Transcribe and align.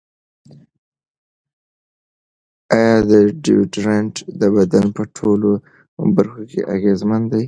ایا 2.73 2.95
ډیوډرنټ 3.43 4.13
د 4.41 4.43
بدن 4.55 4.85
په 4.95 5.03
ټولو 5.17 5.49
برخو 6.15 6.41
کې 6.51 6.59
اغېزمن 6.75 7.21
دی؟ 7.31 7.39